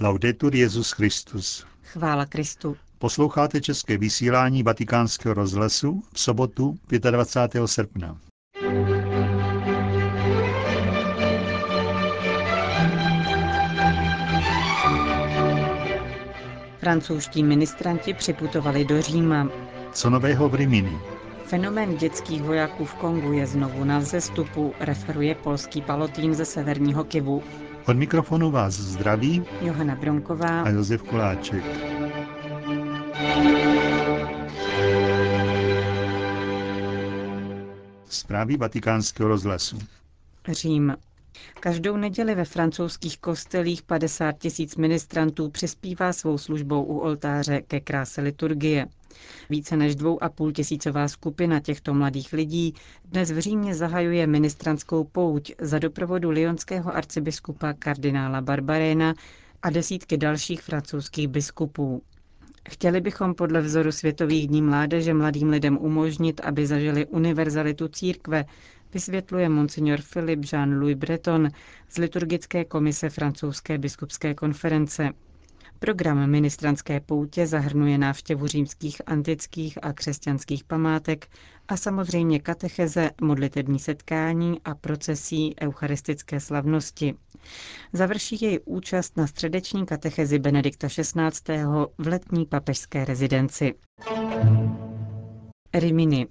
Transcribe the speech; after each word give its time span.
Laudetur 0.00 0.54
Jezus 0.54 0.92
Christus. 0.92 1.66
Chvála 1.82 2.26
Kristu. 2.26 2.76
Posloucháte 2.98 3.60
české 3.60 3.98
vysílání 3.98 4.62
Vatikánského 4.62 5.34
rozhlasu 5.34 6.02
v 6.12 6.20
sobotu 6.20 6.78
25. 7.10 7.68
srpna. 7.68 8.18
Francouzští 16.78 17.42
ministranti 17.42 18.14
připutovali 18.14 18.84
do 18.84 19.02
Říma. 19.02 19.48
Co 19.92 20.10
nového 20.10 20.48
v 20.48 20.54
Rimini? 20.54 20.98
Fenomén 21.44 21.96
dětských 21.96 22.42
vojáků 22.42 22.84
v 22.84 22.94
Kongu 22.94 23.32
je 23.32 23.46
znovu 23.46 23.84
na 23.84 23.98
vzestupu, 23.98 24.74
referuje 24.80 25.34
polský 25.34 25.82
palotín 25.82 26.34
ze 26.34 26.44
severního 26.44 27.04
Kivu. 27.04 27.42
Od 27.88 27.96
mikrofonu 27.96 28.50
vás 28.50 28.74
zdraví 28.74 29.44
Johana 29.60 29.94
Bronková 29.94 30.62
a 30.62 30.68
Josef 30.68 31.02
Koláček. 31.02 31.64
Zprávy 38.08 38.56
vatikánského 38.56 39.28
rozhlasu. 39.28 39.78
Řím. 40.48 40.96
Každou 41.60 41.96
neděli 41.96 42.34
ve 42.34 42.44
francouzských 42.44 43.18
kostelích 43.18 43.82
50 43.82 44.32
tisíc 44.38 44.76
ministrantů 44.76 45.50
přispívá 45.50 46.12
svou 46.12 46.38
službou 46.38 46.82
u 46.82 46.98
oltáře 46.98 47.60
ke 47.60 47.80
kráse 47.80 48.20
liturgie. 48.20 48.86
Více 49.50 49.76
než 49.76 49.96
dvou 49.96 50.22
a 50.22 50.28
půl 50.28 50.52
tisícová 50.52 51.08
skupina 51.08 51.60
těchto 51.60 51.94
mladých 51.94 52.32
lidí 52.32 52.74
dnes 53.04 53.30
v 53.30 53.38
Římě 53.38 53.74
zahajuje 53.74 54.26
ministranskou 54.26 55.04
pouť 55.04 55.52
za 55.60 55.78
doprovodu 55.78 56.30
lyonského 56.30 56.96
arcibiskupa 56.96 57.72
kardinála 57.72 58.40
Barbaréna 58.40 59.14
a 59.62 59.70
desítky 59.70 60.16
dalších 60.16 60.62
francouzských 60.62 61.28
biskupů. 61.28 62.02
Chtěli 62.70 63.00
bychom 63.00 63.34
podle 63.34 63.60
vzoru 63.60 63.92
Světových 63.92 64.48
dní 64.48 64.62
mládeže 64.62 65.14
mladým 65.14 65.48
lidem 65.48 65.78
umožnit, 65.78 66.40
aby 66.44 66.66
zažili 66.66 67.06
univerzalitu 67.06 67.88
církve, 67.88 68.44
vysvětluje 68.94 69.48
monsignor 69.48 70.00
Philip 70.12 70.40
Jean-Louis 70.40 70.94
Breton 70.96 71.48
z 71.88 71.98
liturgické 71.98 72.64
komise 72.64 73.10
francouzské 73.10 73.78
biskupské 73.78 74.34
konference. 74.34 75.10
Program 75.78 76.30
ministranské 76.30 77.00
poutě 77.00 77.46
zahrnuje 77.46 77.98
návštěvu 77.98 78.46
římských 78.46 79.02
antických 79.06 79.78
a 79.82 79.92
křesťanských 79.92 80.64
památek 80.64 81.28
a 81.68 81.76
samozřejmě 81.76 82.40
katecheze, 82.40 83.10
modlitební 83.20 83.78
setkání 83.78 84.60
a 84.64 84.74
procesí 84.74 85.54
eucharistické 85.62 86.40
slavnosti. 86.40 87.14
Završí 87.92 88.38
jej 88.40 88.60
účast 88.64 89.16
na 89.16 89.26
středeční 89.26 89.86
katechezi 89.86 90.38
Benedikta 90.38 90.88
XVI. 90.88 91.62
v 91.98 92.06
letní 92.06 92.46
papežské 92.46 93.04
rezidenci. 93.04 93.74
Rimini. 95.74 96.26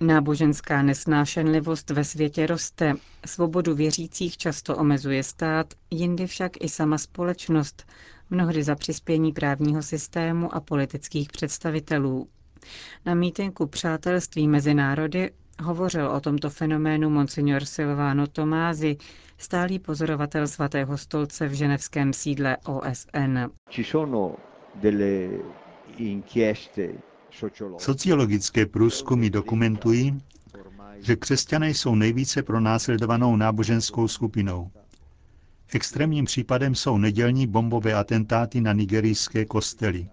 Náboženská 0.00 0.82
nesnášenlivost 0.82 1.90
ve 1.90 2.04
světě 2.04 2.46
roste, 2.46 2.94
svobodu 3.26 3.74
věřících 3.74 4.36
často 4.36 4.76
omezuje 4.76 5.22
stát, 5.22 5.74
jindy 5.90 6.26
však 6.26 6.52
i 6.60 6.68
sama 6.68 6.98
společnost, 6.98 7.86
mnohdy 8.32 8.62
za 8.62 8.74
přispění 8.74 9.32
právního 9.32 9.82
systému 9.82 10.54
a 10.54 10.60
politických 10.60 11.28
představitelů. 11.28 12.28
Na 13.06 13.14
mítinku 13.14 13.66
Přátelství 13.66 14.48
mezi 14.48 14.74
národy 14.74 15.30
hovořil 15.62 16.06
o 16.10 16.20
tomto 16.20 16.50
fenoménu 16.50 17.10
monsignor 17.10 17.64
Silvano 17.64 18.26
Tomázy, 18.26 18.96
stálý 19.38 19.78
pozorovatel 19.78 20.46
svatého 20.48 20.98
stolce 20.98 21.48
v 21.48 21.52
ženevském 21.52 22.12
sídle 22.12 22.56
OSN. 22.66 23.38
Sociologické 27.78 28.66
průzkumy 28.66 29.30
dokumentují, 29.30 30.18
že 31.00 31.16
křesťané 31.16 31.70
jsou 31.70 31.94
nejvíce 31.94 32.42
pronásledovanou 32.42 33.36
náboženskou 33.36 34.08
skupinou. 34.08 34.70
Extrémním 35.74 36.24
případem 36.24 36.74
jsou 36.74 36.98
nedělní 36.98 37.46
bombové 37.46 37.94
atentáty 37.94 38.60
na 38.60 38.72
nigerijské 38.72 39.44
kostely. 39.44 40.08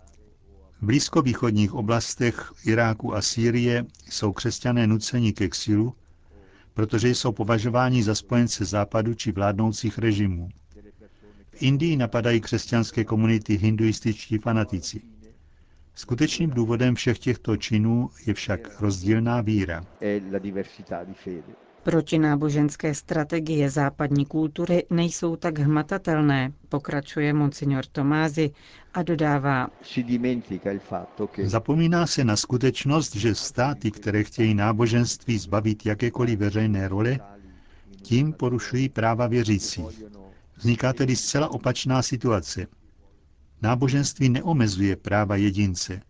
V 0.81 0.85
blízkovýchodních 0.85 1.73
oblastech 1.73 2.53
Iráku 2.65 3.15
a 3.15 3.21
Sýrie 3.21 3.85
jsou 4.09 4.33
křesťané 4.33 4.87
nuceni 4.87 5.33
k 5.33 5.41
exilu, 5.41 5.93
protože 6.73 7.09
jsou 7.09 7.31
považováni 7.31 8.03
za 8.03 8.15
spojence 8.15 8.65
západu 8.65 9.13
či 9.13 9.31
vládnoucích 9.31 9.97
režimů. 9.97 10.49
V 11.49 11.63
Indii 11.63 11.97
napadají 11.97 12.41
křesťanské 12.41 13.03
komunity 13.03 13.55
hinduističtí 13.57 14.37
fanatici. 14.37 15.01
Skutečným 15.95 16.49
důvodem 16.49 16.95
všech 16.95 17.19
těchto 17.19 17.57
činů 17.57 18.09
je 18.25 18.33
však 18.33 18.81
rozdílná 18.81 19.41
víra. 19.41 19.85
Protináboženské 21.89 22.93
strategie 22.93 23.69
západní 23.69 24.25
kultury 24.25 24.83
nejsou 24.89 25.35
tak 25.35 25.59
hmatatelné, 25.59 26.53
pokračuje 26.69 27.33
monsignor 27.33 27.85
Tomázy 27.85 28.51
a 28.93 29.03
dodává. 29.03 29.67
Zapomíná 31.43 32.07
se 32.07 32.23
na 32.23 32.35
skutečnost, 32.35 33.15
že 33.15 33.35
státy, 33.35 33.91
které 33.91 34.23
chtějí 34.23 34.53
náboženství 34.53 35.37
zbavit 35.37 35.85
jakékoliv 35.85 36.39
veřejné 36.39 36.87
role, 36.87 37.19
tím 38.01 38.33
porušují 38.33 38.89
práva 38.89 39.27
věřících. 39.27 40.03
Vzniká 40.57 40.93
tedy 40.93 41.15
zcela 41.15 41.47
opačná 41.51 42.01
situace. 42.01 42.67
Náboženství 43.61 44.29
neomezuje 44.29 44.95
práva 44.95 45.35
jedince, 45.35 46.01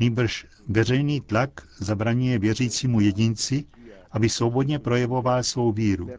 nýbrž 0.00 0.46
veřejný 0.68 1.20
tlak 1.20 1.50
zabraňuje 1.78 2.38
věřícímu 2.38 3.00
jedinci, 3.00 3.64
aby 4.14 4.28
svobodně 4.28 4.78
projevoval 4.78 5.42
svou 5.42 5.72
víru. 5.72 6.10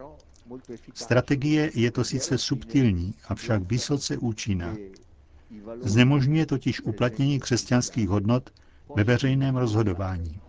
Strategie 0.94 1.72
je 1.75 1.91
to 1.91 2.03
sice 2.03 2.38
subtilní, 2.38 3.13
avšak 3.28 3.63
vysoce 3.63 4.17
účinná. 4.17 4.75
Znemožňuje 5.81 6.45
totiž 6.45 6.81
uplatnění 6.81 7.39
křesťanských 7.39 8.09
hodnot 8.09 8.50
ve 8.95 9.03
veřejném 9.03 9.55
rozhodování. 9.55 10.39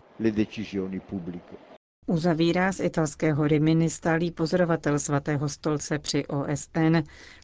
Uzavírá 2.07 2.71
z 2.71 2.79
italského 2.79 3.47
Rimini 3.47 3.89
stálý 3.89 4.31
pozorovatel 4.31 4.99
svatého 4.99 5.49
stolce 5.49 5.99
při 5.99 6.25
OSN, 6.25 6.97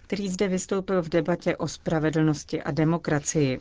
který 0.04 0.30
zde 0.30 0.48
vystoupil 0.48 1.02
v 1.02 1.10
debatě 1.10 1.58
o 1.58 1.68
spravedlnosti 1.68 2.64
a 2.64 2.72
demokracii. 2.72 3.60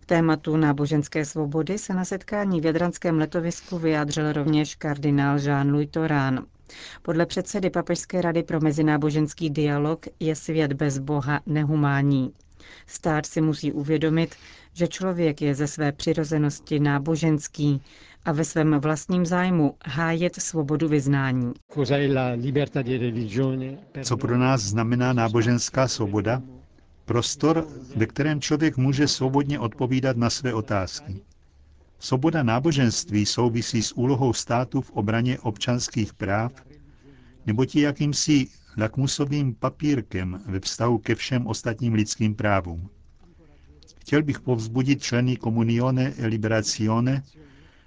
K 0.00 0.06
tématu 0.06 0.56
náboženské 0.56 1.24
svobody 1.24 1.78
se 1.78 1.94
na 1.94 2.04
setkání 2.04 2.60
v 2.60 2.64
Jadranském 2.64 3.18
letovisku 3.18 3.78
vyjádřil 3.78 4.32
rovněž 4.32 4.74
kardinál 4.74 5.36
Jean-Louis 5.36 5.90
Torán. 5.90 6.46
Podle 7.02 7.26
předsedy 7.26 7.70
Papežské 7.70 8.22
rady 8.22 8.42
pro 8.42 8.60
mezináboženský 8.60 9.50
dialog 9.50 10.06
je 10.20 10.36
svět 10.36 10.72
bez 10.72 10.98
Boha 10.98 11.40
nehumánní. 11.46 12.32
Stát 12.86 13.26
si 13.26 13.40
musí 13.40 13.72
uvědomit, 13.72 14.34
že 14.72 14.88
člověk 14.88 15.42
je 15.42 15.54
ze 15.54 15.66
své 15.66 15.92
přirozenosti 15.92 16.80
náboženský 16.80 17.82
a 18.24 18.32
ve 18.32 18.44
svém 18.44 18.80
vlastním 18.80 19.26
zájmu 19.26 19.74
hájet 19.86 20.36
svobodu 20.36 20.88
vyznání. 20.88 21.52
Co 24.02 24.16
pro 24.16 24.38
nás 24.38 24.62
znamená 24.62 25.12
náboženská 25.12 25.88
svoboda? 25.88 26.42
Prostor, 27.04 27.66
ve 27.96 28.06
kterém 28.06 28.40
člověk 28.40 28.76
může 28.76 29.08
svobodně 29.08 29.58
odpovídat 29.58 30.16
na 30.16 30.30
své 30.30 30.54
otázky. 30.54 31.20
Svoboda 31.98 32.42
náboženství 32.42 33.26
souvisí 33.26 33.82
s 33.82 33.92
úlohou 33.92 34.32
státu 34.32 34.80
v 34.80 34.90
obraně 34.90 35.38
občanských 35.38 36.14
práv, 36.14 36.52
nebo 37.46 37.64
je 37.74 37.82
jakýmsi 37.82 38.46
lakmusovým 38.76 39.54
papírkem 39.54 40.42
ve 40.46 40.60
vztahu 40.60 40.98
ke 40.98 41.14
všem 41.14 41.46
ostatním 41.46 41.94
lidským 41.94 42.34
právům. 42.34 42.90
Chtěl 44.00 44.22
bych 44.22 44.40
povzbudit 44.40 45.02
členy 45.02 45.36
Comunione 45.36 46.12
e 46.18 46.26
Liberazione, 46.26 47.22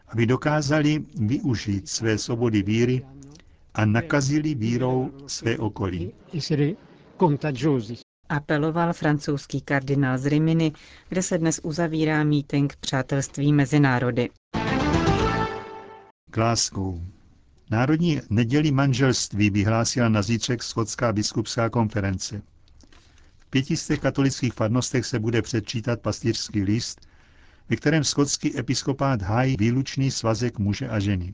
aby 0.07 0.25
dokázali 0.25 1.05
využít 1.15 1.89
své 1.89 2.17
svobody 2.17 2.63
víry 2.63 3.05
a 3.73 3.85
nakazili 3.85 4.55
vírou 4.55 5.11
své 5.27 5.57
okolí. 5.57 6.13
Apeloval 8.29 8.93
francouzský 8.93 9.61
kardinál 9.61 10.17
z 10.17 10.25
Rimini, 10.25 10.71
kde 11.09 11.21
se 11.21 11.37
dnes 11.37 11.59
uzavírá 11.63 12.23
mítink 12.23 12.75
Přátelství 12.75 13.53
mezi 13.53 13.79
národy. 13.79 14.29
Glasgow. 16.31 17.18
Národní 17.71 18.21
neděli 18.29 18.71
manželství 18.71 19.49
vyhlásila 19.49 20.09
na 20.09 20.21
zítřek 20.21 20.63
Skotská 20.63 21.13
biskupská 21.13 21.69
konference. 21.69 22.41
V 23.39 23.45
pětistech 23.49 23.99
katolických 23.99 24.53
farnostech 24.53 25.05
se 25.05 25.19
bude 25.19 25.41
předčítat 25.41 26.01
pastýřský 26.01 26.63
list, 26.63 27.07
ve 27.69 27.75
kterém 27.75 28.03
skotský 28.03 28.59
episkopát 28.59 29.21
hájí 29.21 29.55
výlučný 29.59 30.11
svazek 30.11 30.59
muže 30.59 30.89
a 30.89 30.99
ženy. 30.99 31.33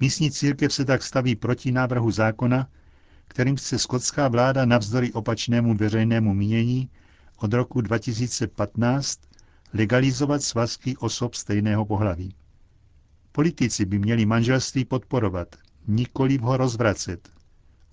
Místní 0.00 0.30
církev 0.30 0.72
se 0.72 0.84
tak 0.84 1.02
staví 1.02 1.36
proti 1.36 1.72
návrhu 1.72 2.10
zákona, 2.10 2.68
kterým 3.28 3.56
chce 3.56 3.78
skotská 3.78 4.28
vláda 4.28 4.64
navzdory 4.64 5.12
opačnému 5.12 5.74
veřejnému 5.74 6.34
mínění 6.34 6.90
od 7.36 7.52
roku 7.52 7.80
2015 7.80 9.20
legalizovat 9.74 10.42
svazky 10.42 10.96
osob 10.96 11.34
stejného 11.34 11.84
pohlaví. 11.84 12.34
Politici 13.32 13.84
by 13.84 13.98
měli 13.98 14.26
manželství 14.26 14.84
podporovat, 14.84 15.56
nikoli 15.86 16.38
ho 16.38 16.56
rozvracet, 16.56 17.28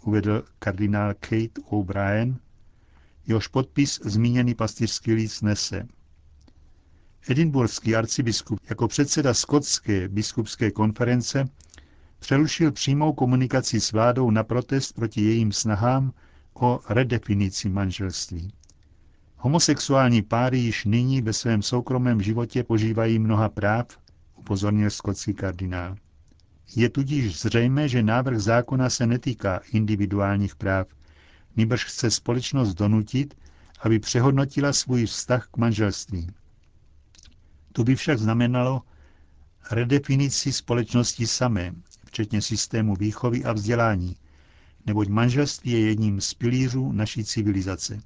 uvedl 0.04 0.44
kardinál 0.60 1.14
Kate 1.14 1.62
O'Brien, 1.70 2.40
jehož 3.28 3.48
podpis 3.48 4.00
zmíněný 4.04 4.56
pastýřský 4.56 5.14
líc 5.14 5.42
nese. 5.42 5.88
Edinburghský 7.30 7.96
arcibiskup 7.96 8.60
jako 8.70 8.88
předseda 8.88 9.34
skotské 9.34 10.08
biskupské 10.08 10.72
konference 10.72 11.50
přerušil 12.20 12.72
přímou 12.72 13.14
komunikaci 13.14 13.82
s 13.82 13.92
vládou 13.92 14.32
na 14.32 14.44
protest 14.44 14.94
proti 14.94 15.22
jejím 15.22 15.52
snahám 15.52 16.14
o 16.54 16.80
redefinici 16.90 17.70
manželství. 17.70 18.54
Homosexuální 19.38 20.22
páry 20.22 20.58
již 20.58 20.86
nyní 20.86 21.22
ve 21.22 21.34
svém 21.34 21.62
soukromém 21.62 22.22
životě 22.22 22.64
požívají 22.64 23.20
mnoha 23.20 23.50
práv, 23.50 23.86
upozornil 24.40 24.90
skotský 24.90 25.34
kardinál. 25.34 25.96
Je 26.76 26.90
tudíž 26.90 27.40
zřejmé, 27.42 27.90
že 27.90 28.04
návrh 28.04 28.40
zákona 28.40 28.90
se 28.90 29.08
netýká 29.08 29.62
individuálních 29.72 30.56
práv, 30.56 30.88
nýbrž 31.56 31.86
chce 31.86 32.12
společnost 32.12 32.74
donutit, 32.74 33.34
aby 33.82 34.00
přehodnotila 34.00 34.74
svůj 34.74 35.06
vztah 35.06 35.48
k 35.52 35.58
manželství. 35.58 36.28
To 37.74 37.84
by 37.84 37.96
však 37.96 38.20
znamenalo 38.20 38.82
redefinici 39.72 40.54
společnosti 40.54 41.28
samé, 41.28 41.74
včetně 42.06 42.42
systému 42.42 42.96
výchovy 42.96 43.44
a 43.44 43.54
vzdělání, 43.54 44.16
neboť 44.86 45.08
manželství 45.08 45.72
je 45.72 45.80
jedním 45.80 46.22
z 46.22 46.34
pilířů 46.34 46.92
naší 46.92 47.24
civilizace. 47.24 48.00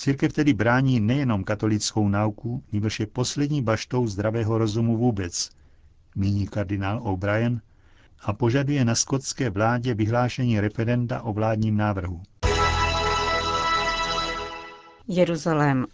Církev 0.00 0.32
tedy 0.32 0.52
brání 0.54 1.00
nejenom 1.00 1.44
katolickou 1.44 2.08
nauku, 2.08 2.62
nebož 2.72 3.00
je 3.00 3.06
poslední 3.06 3.62
baštou 3.62 4.06
zdravého 4.06 4.58
rozumu 4.58 4.96
vůbec, 4.96 5.50
míní 6.16 6.46
kardinál 6.48 7.00
O'Brien, 7.02 7.60
a 8.22 8.32
požaduje 8.32 8.84
na 8.84 8.94
skotské 8.94 9.50
vládě 9.50 9.94
vyhlášení 9.94 10.60
referenda 10.60 11.22
o 11.22 11.32
vládním 11.32 11.76
návrhu. 11.76 12.22
Jeruzalém. 15.08 15.86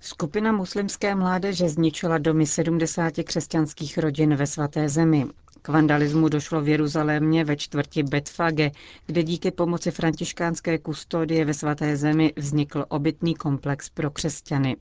Skupina 0.00 0.52
muslimské 0.52 1.14
mládeže 1.14 1.68
zničila 1.68 2.18
domy 2.18 2.46
70 2.46 3.12
křesťanských 3.24 3.98
rodin 3.98 4.36
ve 4.36 4.46
svaté 4.46 4.88
zemi. 4.88 5.26
K 5.66 5.68
vandalismu 5.68 6.28
došlo 6.28 6.60
v 6.60 6.68
Jeruzalémě 6.68 7.44
ve 7.44 7.56
čtvrti 7.56 8.02
Betfage, 8.02 8.70
kde 9.06 9.22
díky 9.22 9.50
pomoci 9.50 9.90
františkánské 9.90 10.78
kustodie 10.78 11.44
ve 11.44 11.54
svaté 11.54 11.96
zemi 11.96 12.32
vznikl 12.36 12.84
obytný 12.88 13.34
komplex 13.34 13.90
pro 13.90 14.10
křesťany. 14.10 14.76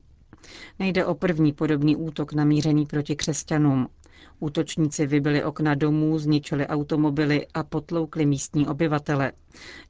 Nejde 0.80 1.06
o 1.06 1.16
první 1.16 1.54
podobný 1.54 1.96
útok 1.96 2.34
namířený 2.34 2.86
proti 2.86 3.16
křesťanům. 3.16 3.88
Útočníci 4.40 5.08
vybili 5.08 5.44
okna 5.44 5.76
domů, 5.76 6.20
zničili 6.20 6.68
automobily 6.68 7.48
a 7.54 7.64
potloukli 7.64 8.26
místní 8.26 8.68
obyvatele. 8.68 9.32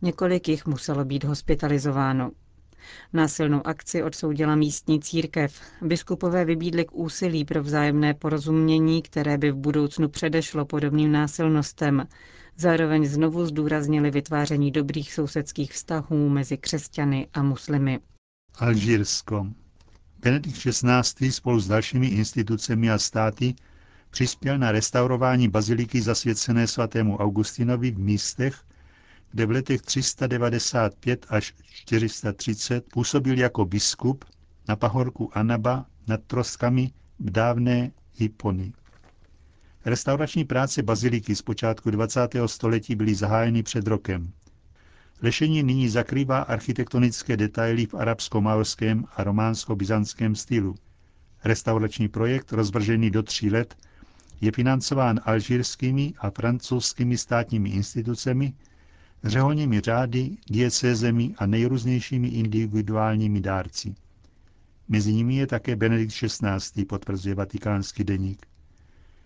Několik 0.01 0.48
jich 0.48 0.65
muselo 0.65 1.06
být 1.06 1.24
hospitalizováno. 1.24 2.31
Násilnou 3.14 3.68
akci 3.68 4.04
odsoudila 4.04 4.56
místní 4.56 5.00
církev. 5.00 5.62
Biskupové 5.82 6.46
vybídli 6.46 6.86
k 6.86 6.94
úsilí 6.94 7.46
pro 7.46 7.64
vzájemné 7.64 8.14
porozumění, 8.14 9.02
které 9.02 9.38
by 9.38 9.52
v 9.52 9.56
budoucnu 9.56 10.10
předešlo 10.10 10.66
podobným 10.66 11.12
násilnostem. 11.12 12.08
Zároveň 12.58 13.06
znovu 13.06 13.46
zdůraznili 13.46 14.12
vytváření 14.12 14.72
dobrých 14.72 15.14
sousedských 15.14 15.72
vztahů 15.72 16.30
mezi 16.30 16.58
křesťany 16.58 17.28
a 17.34 17.44
muslimy. 17.44 18.00
Alžírsko. 18.60 19.48
Benedikt 20.20 20.58
XVI. 20.58 21.32
spolu 21.32 21.60
s 21.60 21.68
dalšími 21.68 22.08
institucemi 22.08 22.92
a 22.92 22.98
státy 22.98 23.56
přispěl 24.10 24.58
na 24.58 24.72
restaurování 24.72 25.48
baziliky 25.48 26.02
zasvěcené 26.02 26.68
svatému 26.68 27.18
Augustinovi 27.18 27.92
v 27.92 28.00
místech, 28.00 28.64
kde 29.36 29.46
v 29.46 29.52
letech 29.52 29.82
395 29.82 31.26
až 31.30 31.54
430 31.70 32.86
působil 32.94 33.40
jako 33.40 33.66
biskup 33.66 34.26
na 34.68 34.76
pahorku 34.76 35.38
Anaba 35.38 35.86
nad 36.08 36.24
troskami 36.24 36.92
v 37.20 37.30
dávné 37.30 37.92
Hypony. 38.14 38.74
Restaurační 39.86 40.44
práce 40.46 40.84
baziliky 40.84 41.36
z 41.36 41.42
počátku 41.42 41.92
20. 41.92 42.20
století 42.46 42.96
byly 42.96 43.16
zahájeny 43.16 43.64
před 43.64 43.88
rokem. 43.88 44.32
Lešení 45.22 45.64
nyní 45.64 45.90
zakrývá 45.90 46.40
architektonické 46.40 47.38
detaily 47.38 47.86
v 47.86 47.94
arabsko-maorském 47.94 49.06
a 49.16 49.24
románsko-byzantském 49.24 50.36
stylu. 50.36 50.76
Restaurační 51.44 52.08
projekt, 52.08 52.54
rozvržený 52.54 53.12
do 53.12 53.24
tří 53.24 53.50
let, 53.50 53.76
je 54.42 54.52
financován 54.52 55.20
alžírskými 55.24 56.14
a 56.18 56.30
francouzskými 56.30 57.18
státními 57.18 57.70
institucemi, 57.70 58.54
řeholními 59.23 59.81
řády, 59.81 60.38
diecézemi 60.50 61.35
a 61.38 61.45
nejrůznějšími 61.45 62.27
individuálními 62.27 63.41
dárci. 63.41 63.95
Mezi 64.88 65.13
nimi 65.13 65.35
je 65.35 65.47
také 65.47 65.75
Benedikt 65.75 66.13
XVI., 66.13 66.85
potvrzuje 66.85 67.35
vatikánský 67.35 68.03
deník. 68.03 68.45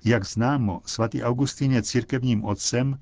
Jak 0.05 0.25
známo, 0.25 0.81
svatý 0.85 1.23
Augustín 1.23 1.71
je 1.71 1.83
církevním 1.83 2.45
otcem, 2.45 2.99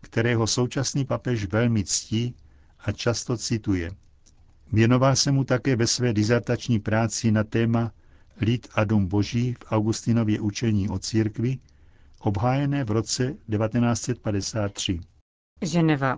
kterého 0.00 0.46
současný 0.46 1.04
papež 1.04 1.44
velmi 1.44 1.84
ctí 1.84 2.34
a 2.80 2.92
často 2.92 3.36
cituje. 3.36 3.90
Věnoval 4.72 5.16
se 5.16 5.32
mu 5.32 5.44
také 5.44 5.76
ve 5.76 5.86
své 5.86 6.12
dizertační 6.12 6.78
práci 6.78 7.30
na 7.30 7.44
téma 7.44 7.92
Lid 8.40 8.68
a 8.74 8.84
dům 8.84 9.06
boží 9.06 9.54
v 9.54 9.72
Augustinově 9.72 10.40
učení 10.40 10.88
o 10.88 10.98
církvi, 10.98 11.58
obhájené 12.18 12.84
v 12.84 12.90
roce 12.90 13.26
1953. 13.26 15.00
Ženeva. 15.62 16.16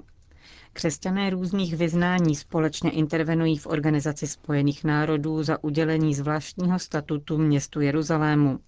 Křesťané 0.72 1.30
různých 1.30 1.76
vyznání 1.76 2.36
společně 2.36 2.90
intervenují 2.90 3.58
v 3.58 3.66
Organizaci 3.66 4.26
spojených 4.26 4.84
národů 4.84 5.42
za 5.42 5.64
udělení 5.64 6.14
zvláštního 6.14 6.78
statutu 6.78 7.38
městu 7.38 7.80
Jeruzalému. 7.80 8.58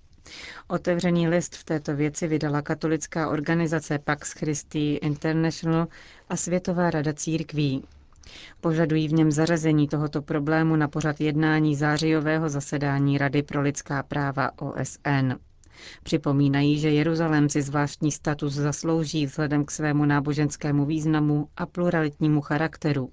Otevřený 0.69 1.29
list 1.29 1.57
v 1.57 1.65
této 1.65 1.97
věci 1.97 2.29
vydala 2.29 2.63
katolická 2.63 3.29
organizace 3.29 3.99
Pax 3.99 4.33
Christi 4.33 4.95
International 4.95 5.87
a 6.29 6.37
Světová 6.37 6.91
rada 6.91 7.13
církví. 7.13 7.85
Požadují 8.61 9.09
v 9.09 9.13
něm 9.13 9.31
zařazení 9.33 9.89
tohoto 9.89 10.23
problému 10.23 10.77
na 10.77 10.89
pořad 10.89 11.21
jednání 11.21 11.77
zářijového 11.77 12.49
zasedání 12.49 13.19
Rady 13.19 13.43
pro 13.43 13.61
lidská 13.63 14.03
práva 14.03 14.51
OSN. 14.59 15.33
Připomínají, 16.03 16.79
že 16.79 16.91
Jeruzalém 16.91 17.49
si 17.49 17.63
zvláštní 17.63 18.13
status 18.13 18.53
zaslouží 18.53 19.27
vzhledem 19.27 19.65
k 19.65 19.71
svému 19.71 20.05
náboženskému 20.05 20.85
významu 20.85 21.49
a 21.57 21.67
pluralitnímu 21.67 22.41
charakteru. 22.41 23.11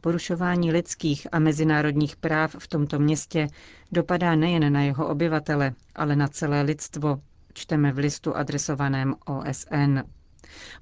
Porušování 0.00 0.72
lidských 0.72 1.26
a 1.32 1.38
mezinárodních 1.38 2.16
práv 2.16 2.56
v 2.58 2.68
tomto 2.68 2.98
městě 2.98 3.46
dopadá 3.92 4.34
nejen 4.34 4.72
na 4.72 4.82
jeho 4.82 5.08
obyvatele, 5.08 5.74
ale 5.94 6.16
na 6.16 6.28
celé 6.28 6.62
lidstvo, 6.62 7.20
čteme 7.54 7.92
v 7.92 7.98
listu 7.98 8.36
adresovaném 8.36 9.14
OSN. 9.26 9.98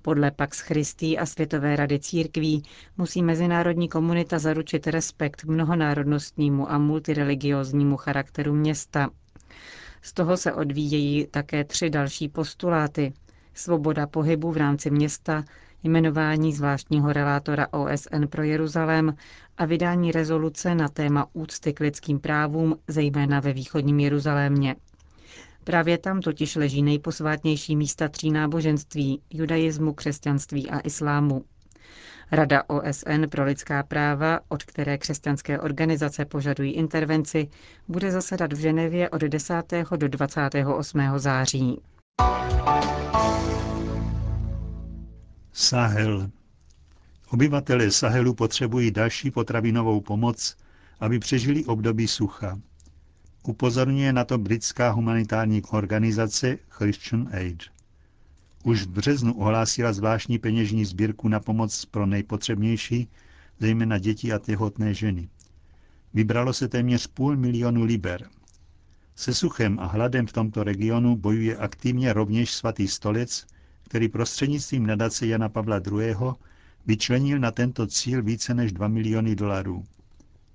Podle 0.02 0.30
Pax 0.30 0.60
Christi 0.60 1.18
a 1.18 1.26
Světové 1.26 1.76
rady 1.76 1.98
církví 1.98 2.62
musí 2.96 3.22
mezinárodní 3.22 3.88
komunita 3.88 4.38
zaručit 4.38 4.86
respekt 4.86 5.44
mnohonárodnostnímu 5.44 6.72
a 6.72 6.78
multireligióznímu 6.78 7.96
charakteru 7.96 8.54
města. 8.54 9.10
Z 10.02 10.12
toho 10.12 10.36
se 10.36 10.52
odvíjejí 10.52 11.26
také 11.26 11.64
tři 11.64 11.90
další 11.90 12.28
postuláty. 12.28 13.12
Svoboda 13.54 14.06
pohybu 14.06 14.52
v 14.52 14.56
rámci 14.56 14.90
města, 14.90 15.44
jmenování 15.82 16.52
zvláštního 16.54 17.12
relátora 17.12 17.66
OSN 17.72 18.26
pro 18.30 18.42
Jeruzalém 18.42 19.16
a 19.58 19.64
vydání 19.64 20.12
rezoluce 20.12 20.74
na 20.74 20.88
téma 20.88 21.26
úcty 21.32 21.72
k 21.72 21.80
lidským 21.80 22.20
právům, 22.20 22.76
zejména 22.88 23.40
ve 23.40 23.52
východním 23.52 24.00
Jeruzalémě. 24.00 24.76
Právě 25.64 25.98
tam 25.98 26.20
totiž 26.20 26.56
leží 26.56 26.82
nejposvátnější 26.82 27.76
místa 27.76 28.08
tří 28.08 28.30
náboženství, 28.30 29.22
judaismu, 29.30 29.92
křesťanství 29.94 30.70
a 30.70 30.80
islámu. 30.80 31.44
Rada 32.32 32.62
OSN 32.68 33.26
pro 33.30 33.44
lidská 33.44 33.82
práva, 33.82 34.40
od 34.48 34.64
které 34.64 34.98
křesťanské 34.98 35.60
organizace 35.60 36.24
požadují 36.24 36.72
intervenci, 36.72 37.48
bude 37.88 38.10
zasedat 38.10 38.52
v 38.52 38.56
Ženevě 38.58 39.10
od 39.10 39.20
10. 39.20 39.54
do 39.96 40.08
28. 40.08 41.00
září. 41.16 41.80
Sahel. 45.52 46.30
Obyvatelé 47.30 47.90
Sahelu 47.90 48.34
potřebují 48.34 48.90
další 48.90 49.30
potravinovou 49.30 50.00
pomoc, 50.00 50.56
aby 51.00 51.18
přežili 51.18 51.64
období 51.64 52.08
sucha. 52.08 52.58
Upozorňuje 53.42 54.12
na 54.12 54.24
to 54.24 54.38
britská 54.38 54.90
humanitární 54.90 55.62
organizace 55.62 56.58
Christian 56.68 57.28
Aid. 57.32 57.62
Už 58.64 58.82
v 58.82 58.88
březnu 58.88 59.34
ohlásila 59.34 59.92
zvláštní 59.92 60.38
peněžní 60.38 60.84
sbírku 60.84 61.28
na 61.28 61.40
pomoc 61.40 61.84
pro 61.84 62.06
nejpotřebnější, 62.06 63.08
zejména 63.58 63.98
děti 63.98 64.32
a 64.32 64.38
těhotné 64.38 64.94
ženy. 64.94 65.28
Vybralo 66.14 66.52
se 66.52 66.68
téměř 66.68 67.06
půl 67.06 67.36
milionu 67.36 67.84
liber. 67.84 68.28
Se 69.14 69.34
suchem 69.34 69.78
a 69.78 69.86
hladem 69.86 70.26
v 70.26 70.32
tomto 70.32 70.64
regionu 70.64 71.16
bojuje 71.16 71.56
aktivně 71.56 72.12
rovněž 72.12 72.52
svatý 72.52 72.88
stolec, 72.88 73.46
který 73.82 74.08
prostřednictvím 74.08 74.86
nadace 74.86 75.26
Jana 75.26 75.48
Pavla 75.48 75.80
II. 75.92 76.16
vyčlenil 76.86 77.38
na 77.38 77.50
tento 77.50 77.86
cíl 77.86 78.22
více 78.22 78.54
než 78.54 78.72
2 78.72 78.88
miliony 78.88 79.36
dolarů. 79.36 79.84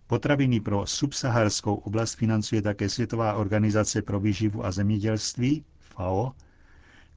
Potraviny 0.08 0.60
pro 0.60 0.86
subsaharskou 0.86 1.76
oblast 1.76 2.16
financuje 2.16 2.62
také 2.62 2.90
Světová 2.90 3.34
organizace 3.34 4.02
pro 4.02 4.20
výživu 4.20 4.66
a 4.66 4.72
zemědělství, 4.72 5.64
FAO, 5.80 6.32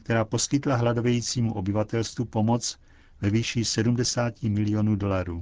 která 0.02 0.24
poskytla 0.24 0.76
hladovějícímu 0.76 1.54
obyvatelstvu 1.54 2.24
pomoc 2.24 2.78
ve 3.20 3.30
výši 3.30 3.64
70 3.64 4.42
milionů 4.42 4.96
dolarů. 4.96 5.40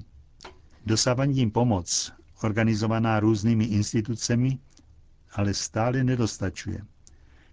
Dosavadní 0.87 1.51
pomoc, 1.51 2.13
organizovaná 2.43 3.21
různými 3.21 3.65
institucemi, 3.65 4.59
ale 5.33 5.55
stále 5.55 6.05
nedostačuje. 6.05 6.81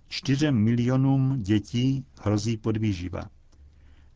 Čtyřem 0.07 0.55
milionům 0.55 1.41
dětí 1.41 2.05
hrozí 2.21 2.57
podvýživa. 2.57 3.29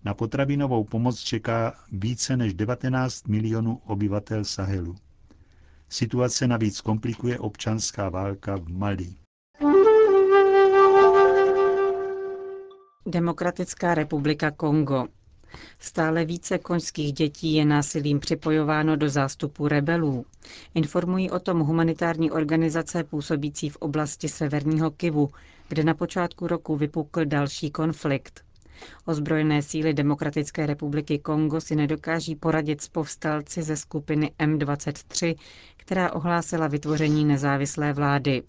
Na 0.04 0.14
potravinovou 0.14 0.84
pomoc 0.84 1.20
čeká 1.20 1.74
více 1.92 2.38
než 2.38 2.54
19 2.54 3.28
milionů 3.28 3.82
obyvatel 3.86 4.44
Sahelu. 4.46 4.96
Situace 5.90 6.48
navíc 6.48 6.82
komplikuje 6.82 7.40
občanská 7.40 8.10
válka 8.10 8.56
v 8.58 8.68
Mali. 8.70 9.16
Demokratická 13.10 13.94
republika 13.96 14.52
Kongo. 14.52 15.06
Stále 15.80 16.26
více 16.26 16.58
koňských 16.58 17.14
dětí 17.14 17.54
je 17.54 17.66
násilím 17.66 18.20
připojováno 18.20 18.96
do 18.96 19.10
zástupu 19.10 19.68
rebelů. 19.68 20.26
Informují 20.74 21.32
o 21.32 21.40
tom 21.40 21.60
humanitární 21.60 22.32
organizace 22.32 23.04
působící 23.04 23.70
v 23.70 23.76
oblasti 23.76 24.30
severního 24.30 24.92
Kivu, 24.92 25.30
kde 25.68 25.84
na 25.84 25.94
počátku 25.94 26.48
roku 26.48 26.76
vypukl 26.76 27.26
další 27.26 27.72
konflikt. 27.72 28.44
Ozbrojené 29.06 29.62
síly 29.62 29.94
Demokratické 29.94 30.66
republiky 30.66 31.20
Kongo 31.20 31.62
si 31.62 31.76
nedokáží 31.76 32.36
poradit 32.36 32.82
s 32.82 32.88
povstalci 32.88 33.64
ze 33.64 33.78
skupiny 33.78 34.32
M23, 34.40 35.36
která 35.78 36.12
ohlásila 36.14 36.68
vytvoření 36.68 37.26
nezávislé 37.26 37.94
vlády. 37.94 38.44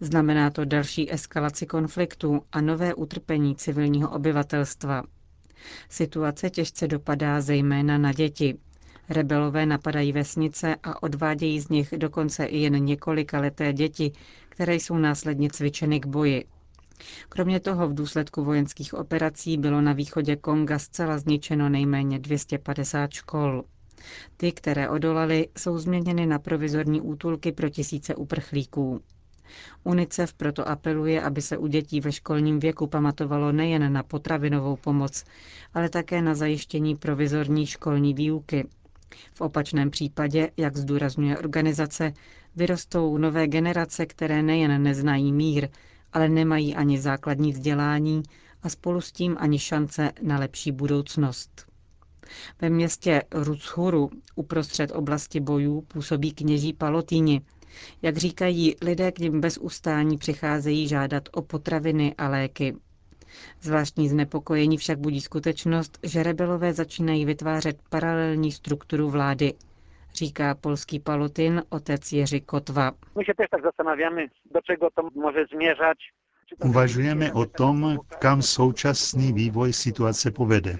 Znamená 0.00 0.50
to 0.50 0.64
další 0.64 1.12
eskalaci 1.12 1.66
konfliktu 1.66 2.42
a 2.52 2.60
nové 2.60 2.94
utrpení 2.94 3.56
civilního 3.56 4.10
obyvatelstva. 4.10 5.02
Situace 5.88 6.50
těžce 6.50 6.88
dopadá 6.88 7.40
zejména 7.40 7.98
na 7.98 8.12
děti. 8.12 8.58
Rebelové 9.08 9.66
napadají 9.66 10.12
vesnice 10.12 10.76
a 10.82 11.02
odvádějí 11.02 11.60
z 11.60 11.68
nich 11.68 11.94
dokonce 11.96 12.44
i 12.44 12.58
jen 12.58 12.84
několika 12.84 13.40
leté 13.40 13.72
děti, 13.72 14.12
které 14.48 14.74
jsou 14.74 14.98
následně 14.98 15.50
cvičeny 15.50 16.00
k 16.00 16.06
boji. 16.06 16.44
Kromě 17.28 17.60
toho 17.60 17.88
v 17.88 17.94
důsledku 17.94 18.44
vojenských 18.44 18.94
operací 18.94 19.58
bylo 19.58 19.80
na 19.80 19.92
východě 19.92 20.36
Konga 20.36 20.78
zcela 20.78 21.18
zničeno 21.18 21.68
nejméně 21.68 22.18
250 22.18 23.12
škol. 23.12 23.64
Ty, 24.36 24.52
které 24.52 24.88
odolaly, 24.88 25.48
jsou 25.58 25.78
změněny 25.78 26.26
na 26.26 26.38
provizorní 26.38 27.00
útulky 27.00 27.52
pro 27.52 27.68
tisíce 27.70 28.14
uprchlíků. 28.14 29.00
UNICEF 29.84 30.32
proto 30.32 30.68
apeluje, 30.68 31.22
aby 31.22 31.42
se 31.42 31.56
u 31.58 31.66
dětí 31.66 32.00
ve 32.00 32.12
školním 32.12 32.60
věku 32.60 32.86
pamatovalo 32.86 33.52
nejen 33.52 33.92
na 33.92 34.02
potravinovou 34.02 34.76
pomoc, 34.76 35.24
ale 35.74 35.88
také 35.88 36.22
na 36.22 36.34
zajištění 36.34 36.96
provizorní 36.96 37.66
školní 37.66 38.14
výuky. 38.14 38.68
V 39.34 39.40
opačném 39.40 39.90
případě, 39.90 40.50
jak 40.56 40.76
zdůrazňuje 40.76 41.38
organizace, 41.38 42.12
vyrostou 42.56 43.18
nové 43.18 43.46
generace, 43.46 44.06
které 44.06 44.42
nejen 44.42 44.82
neznají 44.82 45.32
mír, 45.32 45.68
ale 46.12 46.28
nemají 46.28 46.74
ani 46.74 47.00
základní 47.00 47.52
vzdělání 47.52 48.22
a 48.62 48.68
spolu 48.68 49.00
s 49.00 49.12
tím 49.12 49.36
ani 49.40 49.58
šance 49.58 50.12
na 50.22 50.38
lepší 50.38 50.72
budoucnost. 50.72 51.66
Ve 52.60 52.70
městě 52.70 53.22
Rutschuru 53.32 54.10
uprostřed 54.34 54.90
oblasti 54.90 55.40
bojů 55.40 55.80
působí 55.80 56.32
kněží 56.32 56.72
Palotýni, 56.72 57.40
jak 58.02 58.16
říkají, 58.16 58.76
lidé 58.82 59.12
k 59.12 59.18
nim 59.18 59.40
bez 59.40 59.58
ustání 59.58 60.18
přicházejí 60.18 60.88
žádat 60.88 61.28
o 61.32 61.42
potraviny 61.42 62.14
a 62.18 62.28
léky. 62.28 62.76
Zvláštní 63.60 64.08
znepokojení 64.08 64.76
však 64.76 64.98
budí 64.98 65.20
skutečnost, 65.20 65.98
že 66.02 66.22
rebelové 66.22 66.72
začínají 66.72 67.24
vytvářet 67.24 67.78
paralelní 67.90 68.52
strukturu 68.52 69.10
vlády, 69.10 69.54
říká 70.14 70.54
polský 70.54 71.00
palotin 71.00 71.62
otec 71.68 72.12
Jiří 72.12 72.40
Kotva. 72.40 72.92
My 73.18 73.24
se 73.24 73.32
też 73.36 73.46
tak 73.50 73.62
zastanawiamy, 73.62 74.28
do 74.54 74.60
čeho 74.60 74.90
to 74.94 75.02
může 75.14 75.44
zmierzać. 75.54 75.98
Uvažujeme 76.64 77.32
o 77.32 77.46
tom, 77.46 77.98
kam 78.18 78.42
současný 78.42 79.32
vývoj 79.32 79.72
situace 79.72 80.30
povede. 80.30 80.78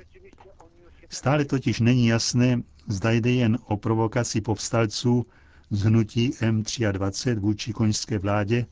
Stále 1.08 1.44
totiž 1.44 1.80
není 1.80 2.06
jasné, 2.06 2.62
zda 2.86 3.10
jde 3.10 3.30
jen 3.30 3.58
o 3.66 3.76
provokaci 3.76 4.40
povstalců 4.40 5.26
z 5.70 5.82
hnutí 5.82 6.30
M23 6.30 7.38
vůči 7.38 7.72
koňské 7.72 8.18
vládě, 8.18 8.66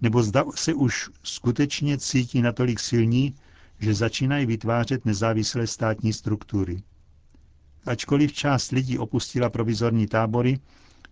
nebo 0.00 0.22
zda 0.22 0.44
se 0.54 0.74
už 0.74 1.10
skutečně 1.22 1.98
cítí 1.98 2.42
natolik 2.42 2.80
silní, 2.80 3.34
že 3.78 3.94
začínají 3.94 4.46
vytvářet 4.46 5.04
nezávislé 5.04 5.66
státní 5.66 6.12
struktury. 6.12 6.82
Ačkoliv 7.86 8.32
část 8.32 8.70
lidí 8.70 8.98
opustila 8.98 9.50
provizorní 9.50 10.06
tábory, 10.06 10.58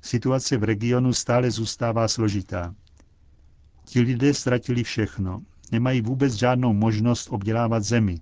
situace 0.03 0.57
v 0.57 0.65
regionu 0.65 1.13
stále 1.13 1.51
zůstává 1.51 2.09
složitá. 2.09 2.75
Ti 3.85 4.01
lidé 4.01 4.35
ztratili 4.35 4.85
všechno, 4.85 5.43
nemají 5.73 6.01
vůbec 6.01 6.33
žádnou 6.35 6.73
možnost 6.73 7.29
obdělávat 7.31 7.83
zemi, 7.85 8.21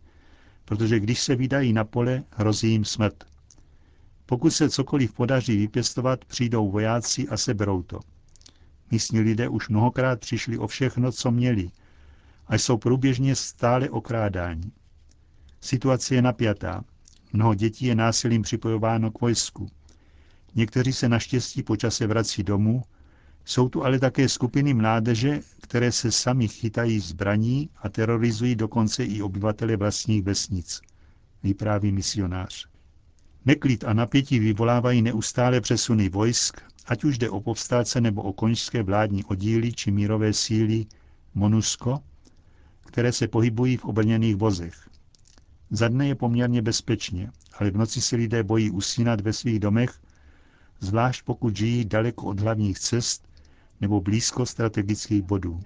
protože 0.64 1.00
když 1.00 1.22
se 1.22 1.36
vydají 1.36 1.72
na 1.72 1.84
pole, 1.84 2.22
hrozí 2.30 2.70
jim 2.70 2.84
smrt. 2.84 3.24
Pokud 4.26 4.50
se 4.50 4.70
cokoliv 4.70 5.12
podaří 5.12 5.56
vypěstovat, 5.56 6.24
přijdou 6.24 6.70
vojáci 6.70 7.28
a 7.28 7.36
seberou 7.36 7.82
to. 7.82 8.00
Místní 8.90 9.20
lidé 9.20 9.48
už 9.48 9.68
mnohokrát 9.68 10.20
přišli 10.20 10.58
o 10.58 10.66
všechno, 10.66 11.12
co 11.12 11.30
měli, 11.30 11.70
a 12.46 12.54
jsou 12.54 12.76
průběžně 12.76 13.36
stále 13.36 13.90
okrádáni. 13.90 14.72
Situace 15.60 16.14
je 16.14 16.22
napjatá. 16.22 16.84
Mnoho 17.32 17.54
dětí 17.54 17.86
je 17.86 17.94
násilím 17.94 18.42
připojováno 18.42 19.10
k 19.10 19.20
vojsku. 19.20 19.70
Někteří 20.54 20.92
se 20.92 21.08
naštěstí 21.08 21.62
počase 21.62 22.06
vrací 22.06 22.42
domů, 22.42 22.82
jsou 23.44 23.68
tu 23.68 23.84
ale 23.84 23.98
také 23.98 24.28
skupiny 24.28 24.74
mládeže, 24.74 25.40
které 25.60 25.92
se 25.92 26.12
sami 26.12 26.48
chytají 26.48 27.00
zbraní 27.00 27.70
a 27.76 27.88
terorizují 27.88 28.56
dokonce 28.56 29.04
i 29.04 29.22
obyvatele 29.22 29.76
vlastních 29.76 30.22
vesnic, 30.22 30.80
vypráví 31.42 31.92
misionář. 31.92 32.68
Neklid 33.46 33.84
a 33.84 33.92
napětí 33.92 34.38
vyvolávají 34.38 35.02
neustále 35.02 35.60
přesuny 35.60 36.08
vojsk, 36.08 36.60
ať 36.86 37.04
už 37.04 37.18
jde 37.18 37.30
o 37.30 37.40
povstalce 37.40 38.00
nebo 38.00 38.22
o 38.22 38.32
koňské 38.32 38.82
vládní 38.82 39.24
oddíly 39.24 39.72
či 39.72 39.90
mírové 39.90 40.32
síly 40.32 40.86
MONUSCO, 41.34 42.00
které 42.86 43.12
se 43.12 43.28
pohybují 43.28 43.76
v 43.76 43.84
obrněných 43.84 44.36
vozech. 44.36 44.88
Za 45.70 45.88
dne 45.88 46.08
je 46.08 46.14
poměrně 46.14 46.62
bezpečně, 46.62 47.30
ale 47.58 47.70
v 47.70 47.76
noci 47.76 48.00
si 48.00 48.16
lidé 48.16 48.42
bojí 48.42 48.70
usínat 48.70 49.20
ve 49.20 49.32
svých 49.32 49.60
domech, 49.60 50.00
zvlášť 50.80 51.22
pokud 51.24 51.56
žijí 51.56 51.84
daleko 51.84 52.26
od 52.26 52.40
hlavních 52.40 52.78
cest 52.78 53.28
nebo 53.80 54.00
blízko 54.00 54.46
strategických 54.46 55.22
bodů. 55.22 55.60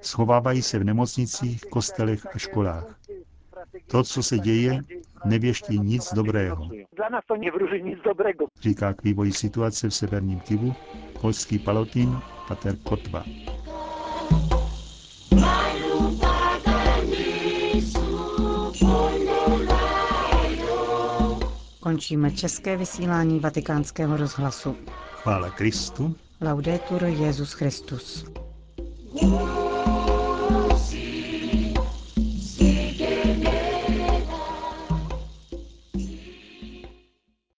Schovávají 0.00 0.62
se 0.62 0.78
v 0.78 0.84
nemocnicích, 0.84 1.60
kostelech 1.60 2.26
a 2.34 2.38
školách. 2.38 2.98
To, 3.86 4.02
co 4.02 4.22
se 4.22 4.38
děje, 4.38 4.80
nevěští 5.24 5.78
nic 5.78 6.12
dobrého. 6.14 6.68
Říká 8.60 8.94
k 8.94 9.04
vývoji 9.04 9.32
situace 9.32 9.88
v 9.88 9.94
severním 9.94 10.40
Kivu 10.40 10.74
polský 11.20 11.58
palotín 11.58 12.18
Pater 12.48 12.76
Kotva. 12.76 13.24
Končíme 21.80 22.30
české 22.30 22.76
vysílání 22.76 23.40
vatikánského 23.40 24.16
rozhlasu. 24.16 24.76
Chvála 25.10 25.50
Kristu. 25.50 26.16
Laudetur 26.40 27.04
Jezus 27.04 27.52
Christus. 27.52 28.24
Yeah. 29.22 29.61